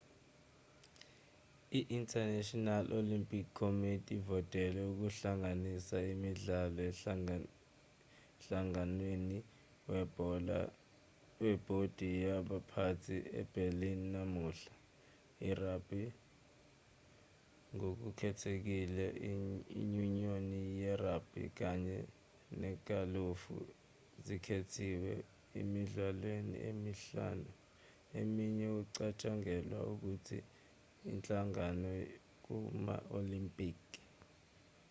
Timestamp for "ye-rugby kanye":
20.81-21.97